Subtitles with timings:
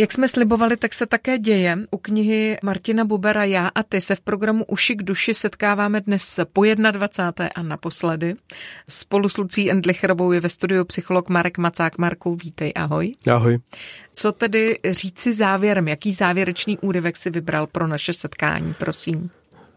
[0.00, 1.78] Jak jsme slibovali, tak se také děje.
[1.90, 6.40] U knihy Martina Bubera Já a ty se v programu Uši k duši setkáváme dnes
[6.52, 7.48] po 21.
[7.54, 8.34] a naposledy.
[8.88, 11.98] Spolu s Lucí Endlicherovou je ve studiu psycholog Marek Macák.
[11.98, 13.12] Marku, vítej, ahoj.
[13.30, 13.58] Ahoj.
[14.12, 15.88] Co tedy říci závěrem?
[15.88, 19.30] Jaký závěrečný úryvek si vybral pro naše setkání, prosím?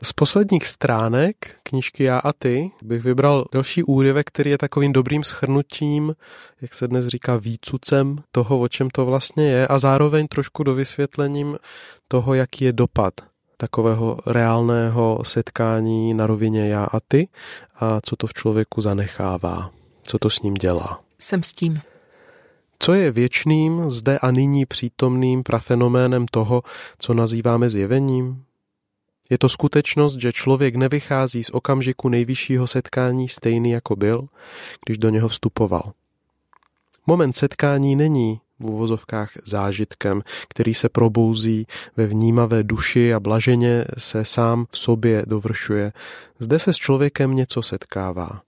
[0.04, 5.24] Z posledních stránek knížky Já a ty bych vybral další úryvek, který je takovým dobrým
[5.24, 6.16] schrnutím,
[6.62, 10.74] jak se dnes říká, výcucem toho, o čem to vlastně je a zároveň trošku do
[10.74, 11.58] vysvětlením
[12.08, 13.14] toho, jaký je dopad
[13.58, 17.28] takového reálného setkání na rovině já a ty
[17.76, 19.72] a co to v člověku zanechává,
[20.04, 21.00] co to s ním dělá.
[21.20, 21.82] Jsem s tím.
[22.80, 26.62] Co je věčným, zde a nyní přítomným prafenoménem toho,
[27.00, 28.44] co nazýváme zjevením?
[29.30, 34.28] Je to skutečnost, že člověk nevychází z okamžiku nejvyššího setkání stejný jako byl,
[34.86, 35.94] když do něho vstupoval.
[37.08, 44.26] Moment setkání není v uvozovkách zážitkem, který se probouzí ve vnímavé duši a blaženě se
[44.26, 45.94] sám v sobě dovršuje.
[46.40, 48.42] Zde se s člověkem něco setkává.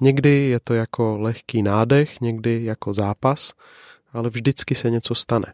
[0.00, 3.52] Někdy je to jako lehký nádech, někdy jako zápas,
[4.12, 5.52] ale vždycky se něco stane.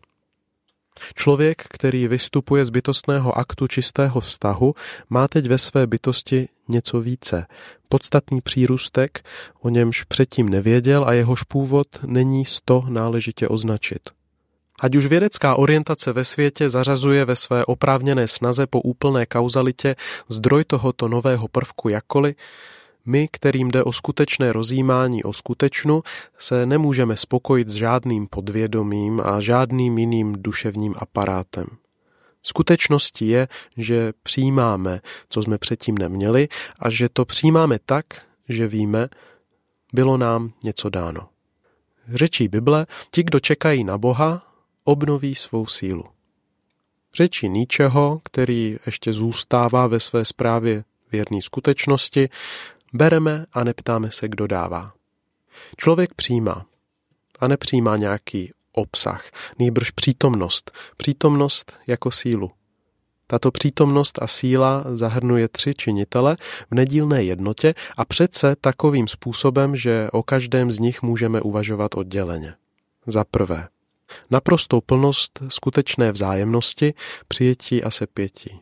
[1.15, 4.75] Člověk, který vystupuje z bytostného aktu čistého vztahu,
[5.11, 7.47] má teď ve své bytosti něco více.
[7.89, 9.25] Podstatný přírůstek,
[9.61, 14.01] o němž předtím nevěděl a jehož původ není sto náležitě označit.
[14.81, 19.97] Ať už vědecká orientace ve světě zařazuje ve své oprávněné snaze po úplné kauzalitě
[20.29, 22.37] zdroj tohoto nového prvku jakkoliv,
[23.08, 26.02] my, kterým jde o skutečné rozjímání o skutečnu,
[26.39, 31.67] se nemůžeme spokojit s žádným podvědomím a žádným jiným duševním aparátem.
[32.42, 36.48] Skutečností je, že přijímáme, co jsme předtím neměli
[36.79, 38.05] a že to přijímáme tak,
[38.48, 39.08] že víme,
[39.92, 41.29] bylo nám něco dáno.
[42.14, 44.42] Řečí Bible, ti, kdo čekají na Boha,
[44.85, 46.05] obnoví svou sílu.
[47.14, 52.29] Řečí Níčeho, který ještě zůstává ve své zprávě věrný skutečnosti,
[52.93, 54.93] Bereme a neptáme se, kdo dává.
[55.77, 56.67] Člověk přijímá
[57.41, 60.71] a nepřijímá nějaký obsah, nýbrž přítomnost.
[60.97, 62.51] Přítomnost jako sílu.
[63.27, 66.37] Tato přítomnost a síla zahrnuje tři činitele
[66.71, 72.55] v nedílné jednotě a přece takovým způsobem, že o každém z nich můžeme uvažovat odděleně.
[73.07, 73.69] Za prvé,
[74.31, 76.95] naprostou plnost skutečné vzájemnosti,
[77.29, 78.61] přijetí a sepětí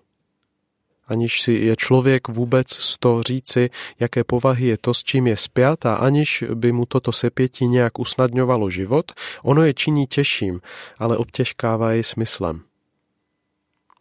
[1.06, 5.36] aniž si je člověk vůbec z to říci, jaké povahy je to, s čím je
[5.36, 9.12] spjat a aniž by mu toto sepětí nějak usnadňovalo život,
[9.42, 10.60] ono je činí těžším,
[10.98, 12.60] ale obtěžkává je smyslem.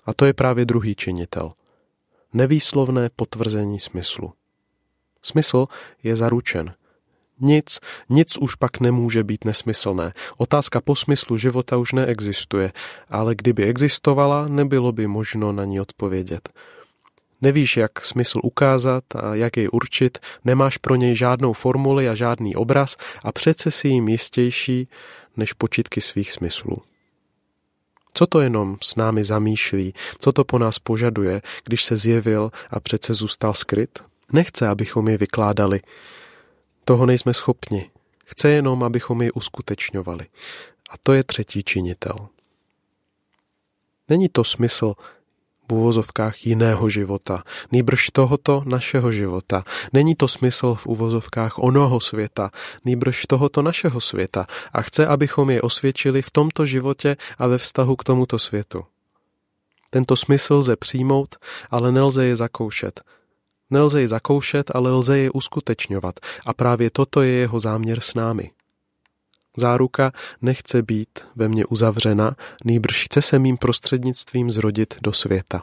[0.06, 1.54] A to je právě druhý činitel.
[2.34, 4.34] Nevýslovné potvrzení smyslu.
[5.22, 5.68] Smysl
[6.04, 6.74] je zaručen–
[7.40, 7.80] nic,
[8.10, 10.14] nic už pak nemůže být nesmyslné.
[10.38, 12.72] Otázka po smyslu života už neexistuje,
[13.10, 16.50] ale kdyby existovala, nebylo by možno na ní odpovědět.
[17.46, 22.56] Nevíš, jak smysl ukázat a jak jej určit, nemáš pro něj žádnou formuli a žádný
[22.56, 24.88] obraz a přece si jim jistější
[25.38, 26.78] než počitky svých smyslů.
[28.14, 32.80] Co to jenom s námi zamýšlí, co to po nás požaduje, když se zjevil a
[32.80, 34.00] přece zůstal skryt?
[34.34, 35.82] Nechce, abychom je vykládali.
[36.86, 37.90] Toho nejsme schopni.
[38.26, 40.26] Chce jenom, abychom ji uskutečňovali.
[40.90, 42.16] A to je třetí činitel.
[44.10, 44.94] Není to smysl
[45.70, 49.64] v uvozovkách jiného života, nýbrž tohoto našeho života.
[49.94, 52.52] Není to smysl v uvozovkách onoho světa,
[52.86, 57.96] nýbrž tohoto našeho světa a chce, abychom je osvědčili v tomto životě a ve vztahu
[57.96, 58.84] k tomuto světu.
[59.90, 61.36] Tento smysl lze přijmout,
[61.72, 63.02] ale nelze je zakoušet.
[63.70, 68.52] Nelze je zakoušet, ale lze je uskutečňovat a právě toto je jeho záměr s námi.
[69.58, 70.12] Záruka
[70.42, 72.36] nechce být ve mně uzavřena,
[72.66, 75.62] nýbrž chce se mým prostřednictvím zrodit do světa.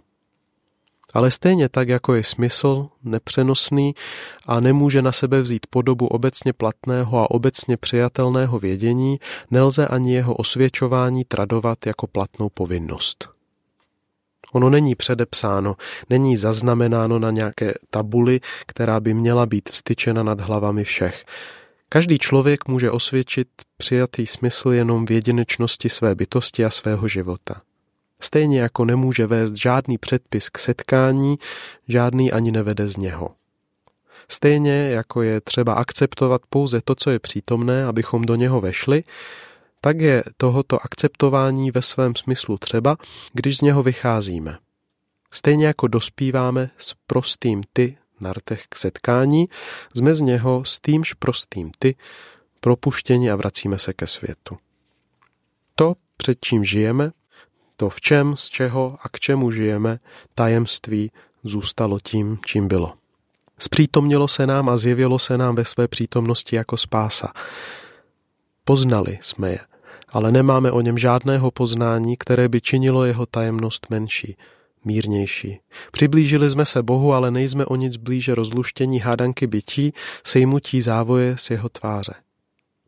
[1.14, 3.94] Ale stejně tak, jako je smysl nepřenosný
[4.46, 9.18] a nemůže na sebe vzít podobu obecně platného a obecně přijatelného vědění,
[9.50, 13.28] nelze ani jeho osvědčování tradovat jako platnou povinnost.
[14.52, 15.76] Ono není předepsáno,
[16.10, 21.24] není zaznamenáno na nějaké tabuli, která by měla být vstyčena nad hlavami všech.
[21.92, 27.62] Každý člověk může osvědčit přijatý smysl jenom v jedinečnosti své bytosti a svého života.
[28.20, 31.38] Stejně jako nemůže vést žádný předpis k setkání,
[31.88, 33.34] žádný ani nevede z něho.
[34.28, 39.04] Stejně jako je třeba akceptovat pouze to, co je přítomné, abychom do něho vešli,
[39.80, 42.96] tak je tohoto akceptování ve svém smyslu třeba,
[43.32, 44.58] když z něho vycházíme.
[45.30, 49.48] Stejně jako dospíváme s prostým ty na rtech k setkání,
[49.94, 51.96] jsme z něho s týmž prostým ty
[52.60, 54.58] propuštěni a vracíme se ke světu.
[55.74, 57.10] To, před čím žijeme,
[57.76, 59.98] to v čem, z čeho a k čemu žijeme,
[60.34, 61.10] tajemství
[61.44, 62.92] zůstalo tím, čím bylo.
[63.58, 67.32] Zpřítomnilo se nám a zjevilo se nám ve své přítomnosti jako spása.
[68.64, 69.60] Poznali jsme je,
[70.08, 74.36] ale nemáme o něm žádného poznání, které by činilo jeho tajemnost menší,
[74.84, 75.60] mírnější.
[75.92, 79.92] Přiblížili jsme se Bohu, ale nejsme o nic blíže rozluštění hádanky bytí,
[80.24, 82.14] sejmutí závoje z jeho tváře.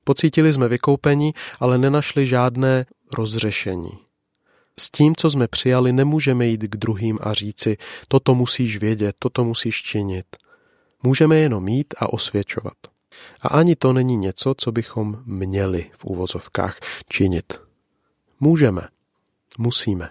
[0.05, 3.99] Pocítili jsme vykoupení, ale nenašli žádné rozřešení.
[4.79, 7.77] S tím, co jsme přijali, nemůžeme jít k druhým a říci,
[8.09, 10.27] toto musíš vědět, toto musíš činit.
[11.03, 12.75] Můžeme jenom mít a osvědčovat.
[13.43, 17.61] A ani to není něco, co bychom měli v úvozovkách činit.
[18.41, 18.89] Můžeme.
[19.59, 20.11] Musíme.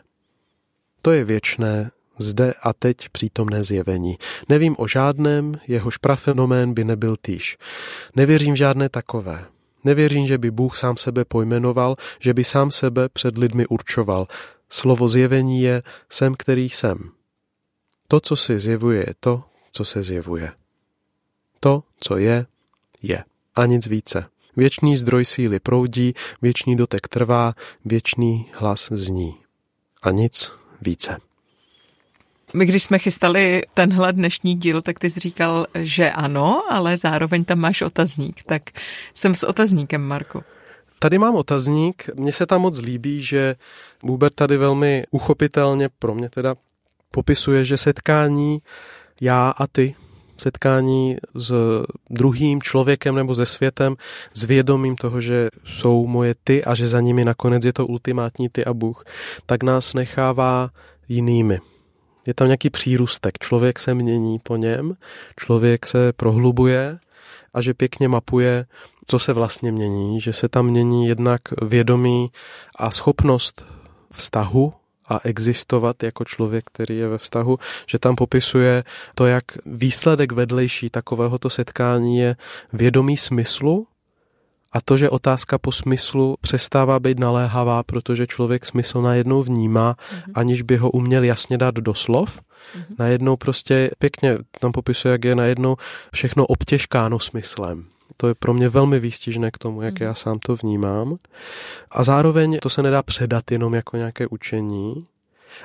[1.05, 4.17] To je věčné, zde a teď přítomné zjevení.
[4.49, 7.57] Nevím o žádném, jehož prafenomén by nebyl týž.
[8.15, 9.45] Nevěřím v žádné takové.
[9.83, 14.27] Nevěřím, že by Bůh sám sebe pojmenoval, že by sám sebe před lidmi určoval.
[14.69, 17.11] Slovo zjevení je jsem, který jsem.
[18.07, 20.51] To, co se zjevuje, je to, co se zjevuje.
[21.59, 22.45] To, co je,
[23.01, 23.23] je.
[23.55, 24.25] A nic více.
[24.55, 27.53] Věčný zdroj síly proudí, věčný dotek trvá,
[27.85, 29.35] věčný hlas zní.
[30.01, 31.17] A nic více.
[32.53, 37.45] My, když jsme chystali tenhle dnešní díl, tak ty jsi říkal, že ano, ale zároveň
[37.45, 38.43] tam máš otazník.
[38.43, 38.61] Tak
[39.13, 40.43] jsem s otazníkem, Marku.
[40.99, 42.09] Tady mám otazník.
[42.15, 43.55] Mně se tam moc líbí, že
[44.03, 46.55] Buber tady velmi uchopitelně, pro mě teda,
[47.11, 48.59] popisuje, že setkání
[49.21, 49.95] já a ty,
[50.37, 51.53] setkání s
[52.09, 53.95] druhým člověkem nebo se světem,
[54.33, 58.49] s vědomím toho, že jsou moje ty a že za nimi nakonec je to ultimátní
[58.49, 59.03] ty a Bůh,
[59.45, 60.69] tak nás nechává
[61.09, 61.59] jinými.
[62.27, 63.37] Je tam nějaký přírůstek.
[63.39, 64.95] Člověk se mění po něm,
[65.39, 66.99] člověk se prohlubuje
[67.53, 68.65] a že pěkně mapuje,
[69.07, 72.31] co se vlastně mění, že se tam mění jednak vědomí
[72.75, 73.65] a schopnost
[74.11, 74.73] vztahu
[75.09, 78.83] a existovat jako člověk, který je ve vztahu, že tam popisuje
[79.15, 82.35] to, jak výsledek vedlejší takovéhoto setkání je
[82.73, 83.87] vědomí smyslu
[84.71, 90.31] a to, že otázka po smyslu přestává být naléhavá, protože člověk smysl najednou vnímá, mm-hmm.
[90.35, 92.41] aniž by ho uměl jasně dát do slov.
[92.41, 92.95] Mm-hmm.
[92.99, 95.77] Najednou prostě pěkně tam popisuje, jak je najednou
[96.13, 97.85] všechno obtěžkáno smyslem.
[98.17, 100.05] To je pro mě velmi výstižné k tomu, jak mm.
[100.05, 101.15] já sám to vnímám.
[101.91, 105.05] A zároveň to se nedá předat jenom jako nějaké učení,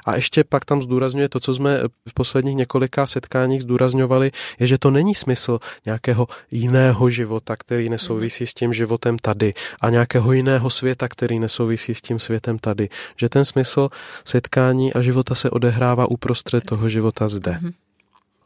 [0.04, 4.78] a ještě pak tam zdůrazňuje to, co jsme v posledních několika setkáních zdůrazňovali, je, že
[4.78, 10.70] to není smysl nějakého jiného života, který nesouvisí s tím životem tady a nějakého jiného
[10.70, 12.88] světa, který nesouvisí s tím světem tady.
[13.16, 13.88] Že ten smysl
[14.24, 17.58] setkání a života se odehrává uprostřed toho života zde.
[17.60, 17.72] Mhm.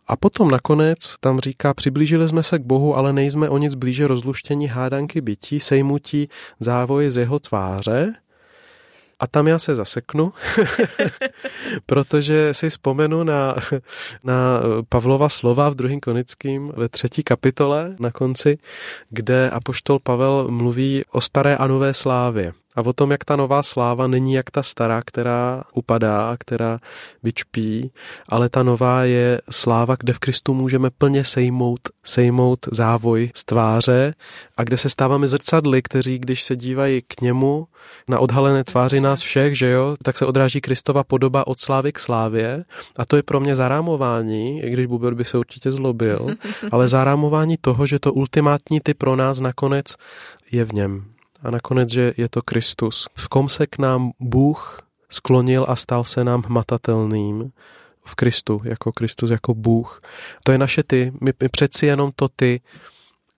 [0.06, 4.06] A potom nakonec tam říká, přiblížili jsme se k Bohu, ale nejsme o nic blíže
[4.06, 6.28] rozluštění hádanky bytí, sejmutí
[6.60, 8.14] závoje z jeho tváře,
[9.22, 10.32] a tam já se zaseknu,
[11.86, 13.56] protože si vzpomenu na,
[14.24, 18.58] na Pavlova slova v druhém konickým ve třetí kapitole na konci,
[19.10, 23.62] kde apoštol Pavel mluví o staré a nové slávě a o tom, jak ta nová
[23.62, 26.79] sláva není jak ta stará, která upadá, která
[27.22, 27.93] vyčpí,
[28.29, 34.14] ale ta nová je sláva, kde v Kristu můžeme plně sejmout, sejmout závoj z tváře
[34.56, 37.67] a kde se stáváme zrcadly, kteří, když se dívají k němu
[38.08, 41.98] na odhalené tváři nás všech, že jo, tak se odráží Kristova podoba od slávy k
[41.98, 42.64] slávě.
[42.96, 46.29] A to je pro mě zarámování, i když Buber by se určitě zlobil,
[46.70, 49.86] ale zarámování toho, že to ultimátní ty pro nás nakonec
[50.52, 51.12] je v něm
[51.43, 53.08] a nakonec, že je to Kristus.
[53.15, 54.79] V kom se k nám Bůh
[55.11, 57.53] sklonil a stal se nám hmatatelným
[58.05, 60.01] v Kristu, jako Kristus, jako Bůh.
[60.44, 62.61] To je naše ty, my, my přeci jenom to ty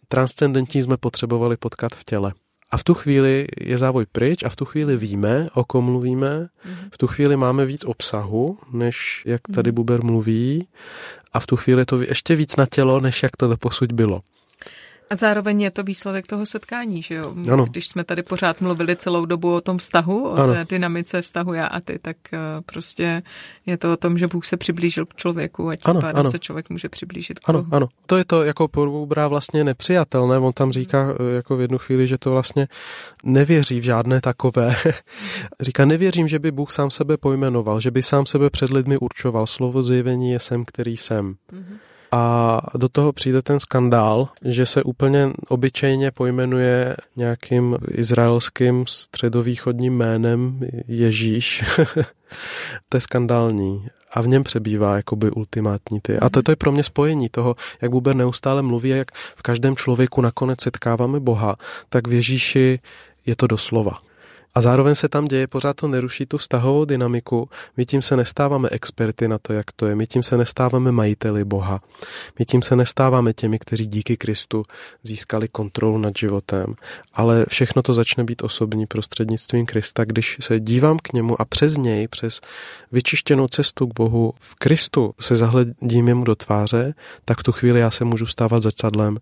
[0.09, 2.33] transcendentní jsme potřebovali potkat v těle.
[2.71, 6.49] A v tu chvíli je závoj pryč a v tu chvíli víme, o kom mluvíme.
[6.65, 6.91] Mhm.
[6.93, 9.75] V tu chvíli máme víc obsahu, než jak tady mhm.
[9.75, 10.69] Buber mluví.
[11.33, 14.23] A v tu chvíli je to ještě víc na tělo, než jak to doposud bylo.
[15.11, 17.35] A zároveň je to výsledek toho setkání, že jo?
[17.53, 17.65] Ano.
[17.65, 20.53] Když jsme tady pořád mluvili celou dobu o tom vztahu, o ano.
[20.55, 23.23] té dynamice vztahu já a ty, tak eh, prostě
[23.67, 26.31] je to o tom, že Bůh se přiblížil k člověku a tím ano, pádem ano.
[26.31, 27.75] se člověk může přiblížit k Ano, Bohu.
[27.75, 27.89] ano.
[28.07, 30.39] To je to jako Boubra vlastně nepřijatelné.
[30.39, 32.69] On tam říká eh, jako v jednu chvíli, že to vlastně
[33.25, 34.77] nevěří v žádné takové.
[35.61, 39.47] říká, nevěřím, že by Bůh sám sebe pojmenoval, že by sám sebe před lidmi určoval.
[39.47, 41.35] Slovo zjevení je jsem, který jsem.
[41.53, 41.79] Mm-hmm.
[42.15, 50.61] A do toho přijde ten skandál, že se úplně obyčejně pojmenuje nějakým izraelským středovýchodním jménem
[50.89, 51.65] Ježíš.
[52.89, 56.19] to je skandální a v něm přebývá jakoby ultimátní ty.
[56.19, 59.77] A to, to je pro mě spojení toho, jak Buber neustále mluví, jak v každém
[59.77, 61.57] člověku nakonec setkáváme Boha,
[61.89, 62.79] tak v Ježíši
[63.27, 63.99] je to doslova.
[64.55, 67.49] A zároveň se tam děje, pořád to neruší tu vztahovou dynamiku.
[67.77, 69.97] My tím se nestáváme experty na to, jak to je.
[69.97, 71.81] My tím se nestáváme majiteli Boha.
[72.39, 74.63] My tím se nestáváme těmi, kteří díky Kristu
[75.03, 76.75] získali kontrolu nad životem.
[77.15, 81.77] Ale všechno to začne být osobní prostřednictvím Krista, když se dívám k němu a přes
[81.77, 82.41] něj, přes
[82.93, 86.95] vyčištěnou cestu k Bohu v Kristu se zahledím jemu do tváře,
[87.25, 89.19] tak v tu chvíli já se můžu stávat zrcadlem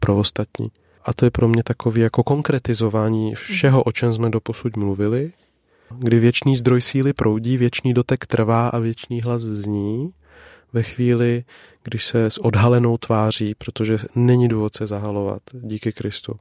[0.00, 0.70] pro ostatní.
[1.04, 5.32] A to je pro mě takový jako konkretizování všeho, o čem jsme doposud mluvili,
[5.98, 10.12] kdy věčný zdroj síly proudí, věčný dotek trvá a věčný hlas zní,
[10.72, 11.44] ve chvíli,
[11.82, 16.36] když se s odhalenou tváří, protože není důvod se zahalovat díky Kristu,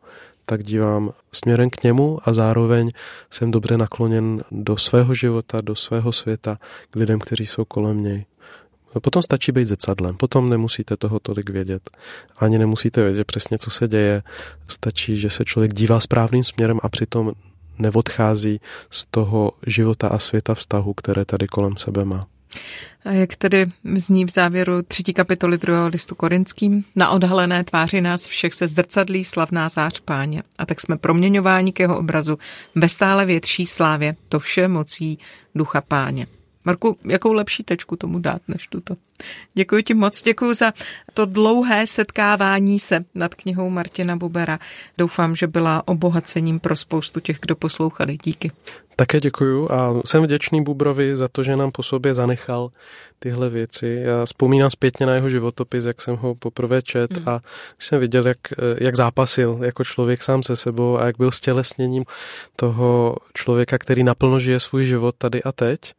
[0.46, 2.92] tak dívám směrem k němu a zároveň
[3.30, 6.58] jsem dobře nakloněn do svého života, do svého světa,
[6.90, 8.26] k lidem, kteří jsou kolem něj.
[9.02, 11.90] Potom stačí být zrcadlem, potom nemusíte toho tolik vědět.
[12.38, 14.24] Ani nemusíte vědět přesně, co se děje.
[14.68, 17.32] Stačí, že se člověk dívá správným směrem a přitom
[17.80, 22.28] neodchází z toho života a světa vztahu, které tady kolem sebe má.
[23.06, 26.84] A jak tedy zní v závěru třetí kapitoly druhého listu korinským?
[26.96, 30.44] Na odhalené tváři nás všech se zrcadlí slavná zář páně.
[30.58, 32.38] A tak jsme proměňováni k jeho obrazu
[32.76, 35.20] ve stále větší slávě, to vše mocí
[35.56, 36.28] ducha páně.
[36.66, 38.96] Marku, jakou lepší tečku tomu dát než tuto?
[39.54, 40.74] Děkuji ti moc, děkuji za
[41.14, 44.60] to dlouhé setkávání se nad knihou Martina Bubera.
[44.98, 48.18] Doufám, že byla obohacením pro spoustu těch, kdo poslouchali.
[48.24, 48.52] Díky.
[48.96, 52.70] Také děkuju a jsem vděčný Bubrovi za to, že nám po sobě zanechal
[53.20, 54.02] tyhle věci.
[54.04, 57.30] Já vzpomínám zpětně na jeho životopis, jak jsem ho poprvé čet hmm.
[57.30, 57.40] a
[57.80, 58.38] jsem viděl, jak,
[58.78, 62.06] jak zápasil jako člověk sám se sebou a jak byl stělesněním
[62.56, 65.94] toho člověka, který naplno žije svůj život tady a teď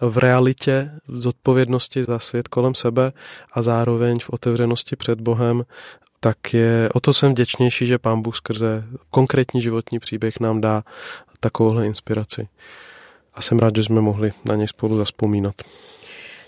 [0.00, 3.12] v realitě zodpovědnosti za svět kolem sebe
[3.52, 5.64] a zároveň v otevřenosti před Bohem,
[6.20, 10.82] tak je o to jsem vděčnější, že Pán Bůh skrze konkrétní životní příběh nám dá
[11.40, 12.48] takovouhle inspiraci.
[13.34, 15.54] A jsem rád, že jsme mohli na něj spolu zaspomínat.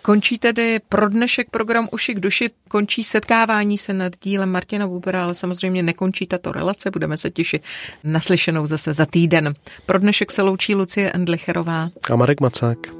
[0.02, 5.24] Končí tedy pro dnešek program Uši k duši, končí setkávání se nad dílem Martina Bubera,
[5.24, 7.62] ale samozřejmě nekončí tato relace, budeme se těšit
[8.04, 9.54] naslyšenou zase za týden.
[9.86, 12.99] Pro dnešek se loučí Lucie Endlicherová a Marek Macák.